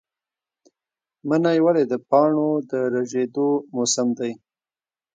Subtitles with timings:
[1.27, 2.47] منی ولې د پاڼو
[2.95, 4.31] ریژیدو موسم دی؟